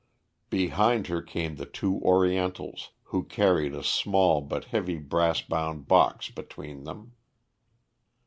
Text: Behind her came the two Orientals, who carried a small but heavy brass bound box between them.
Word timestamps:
Behind 0.49 1.05
her 1.09 1.21
came 1.21 1.57
the 1.57 1.67
two 1.67 1.99
Orientals, 2.01 2.89
who 3.03 3.21
carried 3.23 3.75
a 3.75 3.83
small 3.83 4.41
but 4.41 4.65
heavy 4.65 4.97
brass 4.97 5.41
bound 5.43 5.87
box 5.87 6.31
between 6.31 6.85
them. 6.85 7.13